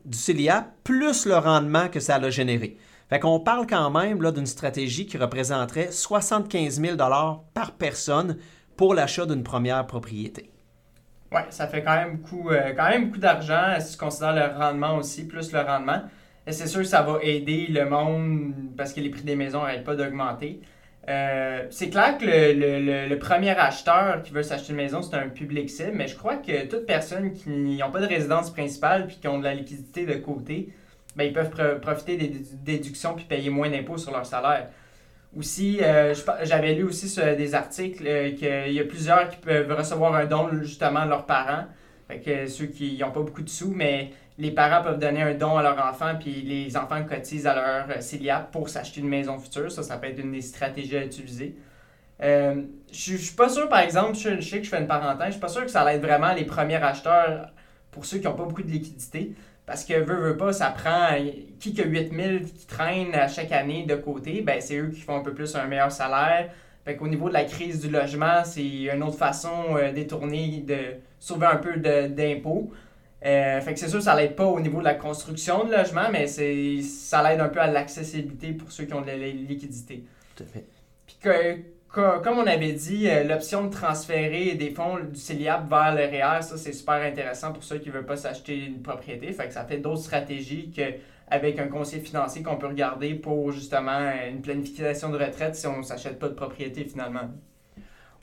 du 0.06 0.18
CELIAP 0.18 0.66
plus 0.84 1.26
le 1.26 1.38
rendement 1.38 1.88
que 1.88 2.00
ça 2.00 2.16
a 2.16 2.30
généré. 2.30 2.78
Fait 3.10 3.20
qu'on 3.20 3.40
parle 3.40 3.68
quand 3.68 3.92
même 3.92 4.20
d'une 4.32 4.46
stratégie 4.46 5.06
qui 5.06 5.18
représenterait 5.18 5.92
75 5.92 6.82
000 6.82 6.98
par 7.54 7.74
personne 7.74 8.38
pour 8.76 8.94
l'achat 8.94 9.26
d'une 9.26 9.44
première 9.44 9.86
propriété. 9.86 10.50
Oui, 11.32 11.42
ça 11.50 11.68
fait 11.68 11.84
quand 11.84 11.96
même 11.96 12.18
beaucoup, 12.18 12.50
euh, 12.50 12.74
quand 12.76 12.90
même 12.90 13.06
beaucoup 13.06 13.20
d'argent 13.20 13.76
si 13.80 13.94
tu 13.94 13.98
considères 13.98 14.36
le 14.36 14.58
rendement 14.58 14.98
aussi, 14.98 15.28
plus 15.28 15.52
le 15.52 15.62
rendement. 15.62 16.02
C'est 16.48 16.68
sûr 16.68 16.82
que 16.82 16.88
ça 16.88 17.02
va 17.02 17.20
aider 17.22 17.68
le 17.70 17.86
monde 17.86 18.54
parce 18.76 18.94
que 18.94 19.00
les 19.00 19.10
prix 19.10 19.24
des 19.24 19.36
maisons 19.36 19.62
n'arrêtent 19.62 19.86
pas 19.86 19.96
d'augmenter. 19.96 20.60
Euh, 21.10 21.66
c'est 21.70 21.90
clair 21.90 22.18
que 22.18 22.26
le, 22.26 23.16
premier 23.18 23.52
acheteur 23.52 24.22
qui 24.24 24.32
veut 24.32 24.44
s'acheter 24.44 24.72
une 24.72 24.78
maison, 24.78 25.02
c'est 25.02 25.16
un 25.16 25.30
public 25.30 25.70
cible, 25.70 25.94
mais 25.94 26.08
je 26.08 26.16
crois 26.16 26.38
que 26.38 26.66
toute 26.68 26.86
personne 26.86 27.34
qui 27.34 27.50
n'ont 27.50 27.92
pas 27.92 28.00
de 28.00 28.08
résidence 28.08 28.52
principale 28.52 29.08
puis 29.08 29.18
qui 29.18 29.28
ont 29.28 29.40
de 29.40 29.44
la 29.44 29.54
liquidité 29.54 30.06
de 30.06 30.14
côté, 30.14 30.70
ben, 31.16 31.26
ils 31.26 31.34
peuvent 31.34 31.80
profiter 31.80 32.18
des 32.18 32.32
déductions 32.64 33.16
puis 33.16 33.26
payer 33.26 33.50
moins 33.50 33.70
d'impôts 33.70 33.98
sur 33.98 34.12
leur 34.12 34.26
salaire. 34.26 34.70
Aussi, 35.38 35.80
euh, 35.82 36.14
j'avais 36.44 36.76
lu 36.76 36.84
aussi 36.84 37.14
des 37.38 37.56
articles 37.56 38.04
euh, 38.06 38.32
qu'il 38.32 38.74
y 38.74 38.80
a 38.80 38.84
plusieurs 38.84 39.30
qui 39.30 39.38
peuvent 39.38 39.72
recevoir 39.72 40.14
un 40.14 40.26
don 40.26 40.50
justement 40.62 41.06
de 41.06 41.10
leurs 41.10 41.26
parents. 41.26 41.66
Fait 42.08 42.20
que 42.20 42.48
ceux 42.48 42.68
qui 42.68 42.98
n'ont 43.00 43.12
pas 43.12 43.22
beaucoup 43.22 43.42
de 43.42 43.50
sous, 43.50 43.74
mais 43.74 44.12
les 44.38 44.52
parents 44.52 44.84
peuvent 44.84 45.00
donner 45.00 45.22
un 45.22 45.34
don 45.34 45.58
à 45.58 45.64
leur 45.64 45.78
enfant, 45.86 46.14
puis 46.20 46.42
les 46.42 46.76
enfants 46.76 47.04
cotisent 47.04 47.48
à 47.48 47.56
leur 47.56 47.90
euh, 47.90 48.02
CELIAP 48.02 48.52
pour 48.52 48.70
s'acheter 48.70 49.02
une 49.02 49.10
maison 49.10 49.38
future. 49.38 49.72
Ça, 49.72 49.84
ça 49.84 49.98
peut 49.98 50.08
être 50.08 50.20
une 50.20 50.32
des 50.32 50.42
stratégies 50.42 50.98
à 50.98 51.06
utiliser. 51.06 51.56
Euh, 52.22 52.64
je 52.92 53.16
suis 53.16 53.36
pas 53.36 53.50
sûr, 53.50 53.70
par 53.70 53.80
exemple, 53.80 54.16
je, 54.16 54.42
sais 54.42 54.60
que 54.60 54.64
je 54.64 54.70
fais 54.70 54.80
une 54.80 54.88
parenthèse, 54.88 55.28
je 55.28 55.32
suis 55.34 55.42
pas 55.42 55.50
sûr 55.50 55.64
que 55.64 55.72
ça 55.72 55.84
va 55.84 55.94
être 55.94 56.02
vraiment 56.02 56.34
les 56.34 56.46
premiers 56.46 56.76
acheteurs 56.76 57.50
pour 57.92 58.06
ceux 58.06 58.18
qui 58.18 58.26
n'ont 58.26 58.36
pas 58.36 58.46
beaucoup 58.46 58.64
de 58.64 58.72
liquidité. 58.72 59.34
Parce 59.66 59.86
que 59.86 59.94
veut, 59.94 60.16
veut 60.16 60.38
pas, 60.38 60.52
ça 60.52 60.72
prend 60.72 61.10
qui 61.60 61.74
que 61.74 61.84
8000 61.88 62.52
qui 62.52 62.66
traînent 62.66 63.16
à 63.16 63.30
chaque 63.30 63.52
année 63.54 63.86
de 63.86 63.96
côté, 63.96 64.42
ben 64.42 64.60
c'est 64.60 64.78
eux 64.78 64.90
qui 64.90 65.00
font 65.00 65.16
un 65.16 65.22
peu 65.24 65.34
plus 65.34 65.56
un 65.56 65.68
meilleur 65.68 65.92
salaire. 65.92 66.50
Fait 66.84 66.98
qu'au 66.98 67.08
niveau 67.08 67.30
de 67.30 67.34
la 67.34 67.46
crise 67.46 67.80
du 67.80 67.90
logement, 67.90 68.44
c'est 68.44 68.66
une 68.94 69.04
autre 69.04 69.18
façon 69.18 69.78
euh, 69.78 69.94
détournée 69.94 70.66
de 70.68 70.98
sauver 71.18 71.48
un 71.48 71.56
peu 71.56 71.78
d'impôts. 71.78 72.72
Euh, 73.26 73.62
fait 73.62 73.74
que 73.74 73.80
c'est 73.80 73.88
sûr 73.88 74.02
ça 74.02 74.16
l'aide 74.16 74.36
pas 74.36 74.46
au 74.46 74.60
niveau 74.60 74.80
de 74.80 74.84
la 74.84 74.96
construction 74.96 75.64
de 75.64 75.72
logement, 75.72 76.10
mais 76.12 76.28
c'est 76.28 76.82
ça 76.82 77.24
l'aide 77.24 77.40
un 77.40 77.48
peu 77.48 77.60
à 77.60 77.68
l'accessibilité 77.68 78.52
pour 78.52 78.72
ceux 78.72 78.84
qui 78.84 78.94
ont 78.94 79.02
de 79.02 79.08
la 79.08 79.16
liquidité. 79.16 80.04
Tout 80.36 80.44
à 80.44 80.46
fait. 80.46 80.66
Puis 81.06 81.18
comme 81.22 82.38
on 82.38 82.48
avait 82.48 82.74
dit, 82.74 83.08
euh, 83.08 83.24
l'option 83.24 83.66
de 83.66 83.70
transférer 83.70 84.56
des 84.56 84.72
fonds 84.72 85.00
du 85.00 85.20
CELIAP 85.20 85.70
vers 85.70 85.96
le 85.96 86.02
REER, 86.02 86.42
ça 86.42 86.58
c'est 86.58 86.74
super 86.74 86.96
intéressant 86.96 87.54
pour 87.54 87.64
ceux 87.64 87.78
qui 87.78 87.90
ne 87.90 87.94
veulent 87.94 88.06
pas 88.06 88.18
s'acheter 88.18 88.66
une 88.66 88.82
propriété. 88.82 89.32
Fait 89.32 89.48
que 89.48 89.54
ça 89.54 89.64
fait 89.64 89.78
d'autres 89.78 90.02
stratégies 90.02 90.72
qu'avec 90.72 91.60
un 91.60 91.68
conseiller 91.68 92.02
financier 92.02 92.44
qu'on 92.44 92.58
peut 92.58 92.68
regarder 92.68 93.14
pour 93.14 93.52
justement 93.52 94.12
une 94.28 94.42
planification 94.42 95.10
de 95.10 95.18
retraite 95.18 95.56
si 95.56 95.68
on 95.68 95.78
ne 95.78 95.84
s'achète 95.84 96.20
pas 96.20 96.28
de 96.28 96.34
propriété 96.34 96.84
finalement. 96.84 97.30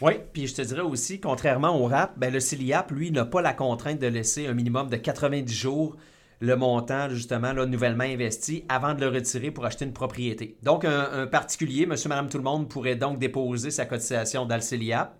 Oui, 0.00 0.14
puis 0.32 0.46
je 0.46 0.54
te 0.54 0.62
dirais 0.62 0.80
aussi, 0.80 1.20
contrairement 1.20 1.78
au 1.78 1.86
RAP, 1.86 2.18
ben 2.18 2.32
le 2.32 2.40
CILIAP, 2.40 2.90
lui, 2.90 3.10
n'a 3.10 3.26
pas 3.26 3.42
la 3.42 3.52
contrainte 3.52 3.98
de 3.98 4.06
laisser 4.06 4.46
un 4.46 4.54
minimum 4.54 4.88
de 4.88 4.96
90 4.96 5.52
jours 5.52 5.96
le 6.40 6.56
montant, 6.56 7.10
justement, 7.10 7.52
là, 7.52 7.66
nouvellement 7.66 8.04
investi 8.04 8.64
avant 8.70 8.94
de 8.94 9.00
le 9.02 9.08
retirer 9.08 9.50
pour 9.50 9.66
acheter 9.66 9.84
une 9.84 9.92
propriété. 9.92 10.56
Donc, 10.62 10.86
un, 10.86 11.26
particulier, 11.26 11.84
monsieur, 11.84 12.08
madame, 12.08 12.30
tout 12.30 12.38
le 12.38 12.44
monde, 12.44 12.68
pourrait 12.68 12.96
donc 12.96 13.18
déposer 13.18 13.70
sa 13.70 13.84
cotisation 13.84 14.46
dans 14.46 14.54
le 14.54 14.62
CILIAP, 14.62 15.14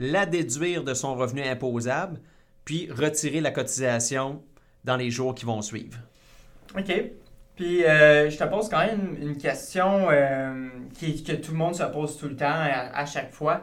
la 0.00 0.26
déduire 0.26 0.82
de 0.82 0.94
son 0.94 1.14
revenu 1.14 1.42
imposable, 1.42 2.20
puis 2.64 2.90
retirer 2.90 3.40
la 3.40 3.52
cotisation 3.52 4.42
dans 4.84 4.96
les 4.96 5.10
jours 5.10 5.34
qui 5.34 5.44
vont 5.44 5.62
suivre. 5.62 5.98
OK. 6.76 6.92
Puis, 7.54 7.84
euh, 7.84 8.28
je 8.28 8.36
te 8.36 8.44
pose 8.44 8.68
quand 8.68 8.84
même 8.84 9.16
une 9.20 9.36
question 9.36 10.08
euh, 10.10 10.68
que 11.00 11.32
tout 11.34 11.52
le 11.52 11.58
monde 11.58 11.76
se 11.76 11.84
pose 11.84 12.18
tout 12.18 12.28
le 12.28 12.36
temps, 12.36 12.46
à 12.50 13.06
chaque 13.06 13.32
fois. 13.32 13.62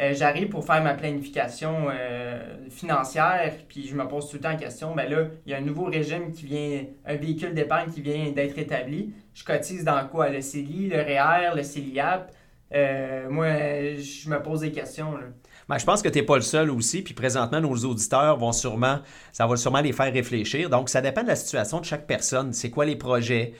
Euh, 0.00 0.14
j'arrive 0.14 0.48
pour 0.48 0.64
faire 0.64 0.82
ma 0.82 0.94
planification 0.94 1.88
euh, 1.90 2.68
financière, 2.70 3.52
puis 3.68 3.86
je 3.86 3.94
me 3.94 4.08
pose 4.08 4.28
tout 4.28 4.36
le 4.36 4.42
temps 4.42 4.50
la 4.50 4.56
question, 4.56 4.94
ben 4.94 5.08
là, 5.08 5.26
il 5.44 5.52
y 5.52 5.54
a 5.54 5.58
un 5.58 5.62
nouveau 5.62 5.84
régime 5.84 6.32
qui 6.32 6.46
vient, 6.46 6.84
un 7.04 7.16
véhicule 7.16 7.52
d'épargne 7.52 7.90
qui 7.90 8.00
vient 8.00 8.30
d'être 8.30 8.58
établi. 8.58 9.12
Je 9.34 9.44
cotise 9.44 9.84
dans 9.84 10.06
quoi? 10.08 10.30
Le 10.30 10.40
CELI, 10.40 10.88
le 10.88 10.96
REER, 10.96 11.54
le 11.54 11.62
CELIAP. 11.62 12.32
Euh, 12.74 13.28
moi, 13.28 13.48
je 13.98 14.30
me 14.30 14.42
pose 14.42 14.60
des 14.60 14.72
questions. 14.72 15.12
Ben, 15.68 15.76
je 15.76 15.84
pense 15.84 16.00
que 16.00 16.08
tu 16.08 16.18
n'es 16.18 16.24
pas 16.24 16.36
le 16.36 16.42
seul 16.42 16.70
aussi, 16.70 17.02
puis 17.02 17.12
présentement, 17.12 17.60
nos 17.60 17.76
auditeurs 17.84 18.38
vont 18.38 18.52
sûrement, 18.52 19.00
ça 19.30 19.46
va 19.46 19.56
sûrement 19.56 19.82
les 19.82 19.92
faire 19.92 20.10
réfléchir. 20.10 20.70
Donc, 20.70 20.88
ça 20.88 21.02
dépend 21.02 21.22
de 21.22 21.28
la 21.28 21.36
situation 21.36 21.80
de 21.80 21.84
chaque 21.84 22.06
personne. 22.06 22.54
C'est 22.54 22.70
quoi 22.70 22.86
les 22.86 22.96
projets? 22.96 23.52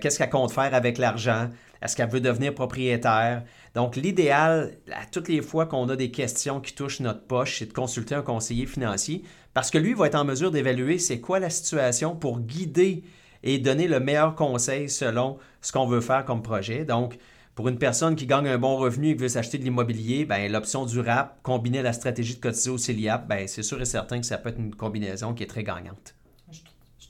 Qu'est-ce 0.00 0.18
qu'elle 0.18 0.28
compte 0.28 0.50
faire 0.50 0.74
avec 0.74 0.98
l'argent? 0.98 1.50
Est-ce 1.82 1.96
qu'elle 1.96 2.10
veut 2.10 2.20
devenir 2.20 2.54
propriétaire? 2.54 3.44
Donc, 3.74 3.96
l'idéal, 3.96 4.76
à 4.92 5.06
toutes 5.06 5.28
les 5.28 5.42
fois 5.42 5.66
qu'on 5.66 5.88
a 5.88 5.96
des 5.96 6.10
questions 6.10 6.60
qui 6.60 6.74
touchent 6.74 7.00
notre 7.00 7.26
poche, 7.26 7.58
c'est 7.58 7.66
de 7.66 7.72
consulter 7.72 8.14
un 8.14 8.22
conseiller 8.22 8.66
financier 8.66 9.22
parce 9.54 9.70
que 9.70 9.78
lui 9.78 9.94
va 9.94 10.06
être 10.06 10.14
en 10.14 10.24
mesure 10.24 10.50
d'évaluer 10.50 10.98
c'est 10.98 11.20
quoi 11.20 11.38
la 11.38 11.50
situation 11.50 12.16
pour 12.16 12.40
guider 12.40 13.04
et 13.42 13.58
donner 13.58 13.88
le 13.88 14.00
meilleur 14.00 14.34
conseil 14.34 14.88
selon 14.88 15.38
ce 15.60 15.72
qu'on 15.72 15.86
veut 15.86 16.00
faire 16.00 16.24
comme 16.24 16.42
projet. 16.42 16.84
Donc, 16.84 17.18
pour 17.54 17.68
une 17.68 17.78
personne 17.78 18.14
qui 18.14 18.26
gagne 18.26 18.46
un 18.48 18.58
bon 18.58 18.76
revenu 18.76 19.10
et 19.10 19.16
qui 19.16 19.22
veut 19.22 19.28
s'acheter 19.28 19.58
de 19.58 19.64
l'immobilier, 19.64 20.24
ben, 20.24 20.50
l'option 20.50 20.86
du 20.86 21.00
RAP 21.00 21.42
combinée 21.42 21.80
à 21.80 21.82
la 21.82 21.92
stratégie 21.92 22.36
de 22.36 22.40
cotiser 22.40 22.70
au 22.70 22.78
CELIAP, 22.78 23.26
ben, 23.26 23.48
c'est 23.48 23.64
sûr 23.64 23.80
et 23.80 23.84
certain 23.84 24.20
que 24.20 24.26
ça 24.26 24.38
peut 24.38 24.50
être 24.50 24.60
une 24.60 24.74
combinaison 24.74 25.34
qui 25.34 25.42
est 25.42 25.48
très 25.48 25.64
gagnante. 25.64 26.14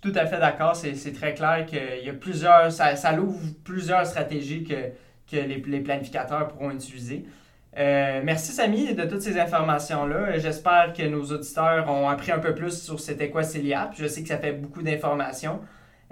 Suis 0.00 0.12
tout 0.12 0.19
à 0.19 0.26
fait 0.26 0.38
d'accord. 0.38 0.76
C'est 0.76 1.12
très 1.12 1.35
clair 1.35 1.67
qu'il 1.67 2.05
y 2.05 2.09
a 2.09 2.12
plusieurs, 2.12 2.71
ça, 2.71 2.95
ça 2.95 3.19
ouvre 3.19 3.40
plusieurs 3.64 4.07
stratégies 4.07 4.62
que 4.62 5.37
les, 5.37 5.81
planificateurs 5.81 6.47
pourront 6.49 6.71
utiliser. 6.71 7.25
Euh, 7.76 8.21
merci 8.23 8.52
Samy 8.52 8.95
de 8.95 9.05
toutes 9.05 9.23
ces 9.23 9.38
informations-là. 9.40 10.38
J'espère 10.38 10.93
que 10.97 11.02
nos 11.02 11.25
auditeurs 11.25 11.88
ont 11.90 12.09
appris 12.09 12.31
un 12.31 12.38
peu 12.38 12.55
plus 12.55 12.81
sur 12.81 13.00
c'était 13.00 13.28
quoi. 13.31 13.43
Je 13.43 14.07
sais 14.07 14.23
que 14.23 14.28
ça 14.28 14.38
fait 14.38 14.52
beaucoup 14.52 14.83
d'informations. 14.83 15.61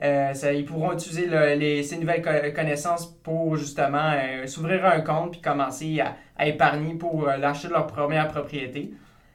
Euh, 0.02 0.32
ils 0.52 0.64
pourront 0.64 0.92
utiliser 0.92 1.82
ces 1.84 1.96
nouvelles 1.98 2.52
connaissances 2.54 3.06
pour 3.22 3.56
justement 3.56 4.12
euh, 4.14 4.46
s'ouvrir 4.48 4.84
un 4.84 5.00
compte 5.00 5.30
puis 5.30 5.40
commencer 5.40 6.00
à, 6.00 6.46
épargner 6.46 6.94
pour 6.94 7.26
l'achat 7.28 7.68
de 7.68 7.72
leur 7.72 7.86
première 7.86 8.26
propriété. 8.28 8.92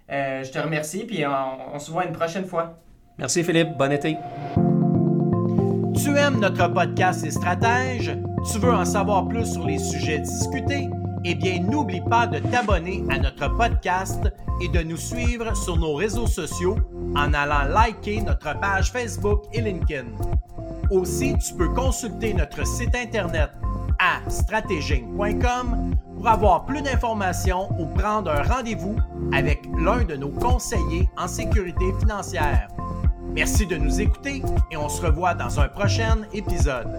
je 0.09 0.51
te 0.51 0.59
remercie 0.59 1.05
puis 1.05 1.23
on 1.25 1.79
se 1.79 1.89
voit 1.89 2.05
une 2.05 2.13
prochaine 2.13 2.45
fois. 2.45 2.77
Merci 3.17 3.43
Philippe, 3.43 3.77
bon 3.77 3.91
été. 3.91 4.17
Tu 5.95 6.17
aimes 6.17 6.39
notre 6.39 6.67
podcast 6.73 7.23
Les 7.23 7.31
Stratèges? 7.31 8.17
Tu 8.51 8.59
veux 8.59 8.73
en 8.73 8.85
savoir 8.85 9.27
plus 9.27 9.45
sur 9.45 9.65
les 9.67 9.77
sujets 9.77 10.19
discutés? 10.19 10.89
Eh 11.23 11.35
bien, 11.35 11.61
n'oublie 11.61 12.01
pas 12.09 12.25
de 12.25 12.39
t'abonner 12.39 13.03
à 13.11 13.19
notre 13.19 13.55
podcast 13.55 14.33
et 14.59 14.67
de 14.69 14.81
nous 14.81 14.97
suivre 14.97 15.55
sur 15.55 15.77
nos 15.77 15.93
réseaux 15.93 16.25
sociaux 16.25 16.77
en 17.15 17.33
allant 17.33 17.71
liker 17.71 18.21
notre 18.21 18.59
page 18.59 18.91
Facebook 18.91 19.43
et 19.53 19.61
LinkedIn. 19.61 20.07
Aussi, 20.89 21.35
tu 21.37 21.53
peux 21.53 21.69
consulter 21.69 22.33
notre 22.33 22.65
site 22.65 22.95
internet 22.95 23.51
à 23.99 24.27
stratéging.com 24.29 25.95
pour 26.15 26.27
avoir 26.27 26.65
plus 26.65 26.81
d'informations 26.81 27.69
ou 27.79 27.85
prendre 27.85 28.31
un 28.31 28.41
rendez-vous 28.41 28.95
avec 29.31 29.61
l'un 29.77 30.03
de 30.03 30.15
nos 30.15 30.29
conseillers 30.29 31.07
en 31.17 31.27
sécurité 31.27 31.85
financière. 31.99 32.67
Merci 33.33 33.65
de 33.65 33.77
nous 33.77 34.01
écouter 34.01 34.41
et 34.71 34.77
on 34.77 34.89
se 34.89 35.01
revoit 35.01 35.33
dans 35.33 35.59
un 35.59 35.69
prochain 35.69 36.19
épisode. 36.33 36.89